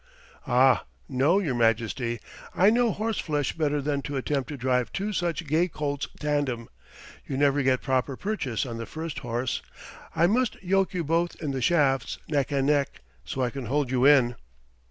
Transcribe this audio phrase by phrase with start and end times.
[0.47, 2.19] "Ah, no, Your Majesty,
[2.55, 6.69] I know horse flesh better than to attempt to drive two such gay colts tandem.
[7.27, 9.61] You never get proper purchase on the first horse.
[10.15, 13.91] I must yoke you both in the shafts, neck and neck, so I can hold
[13.91, 14.33] you in."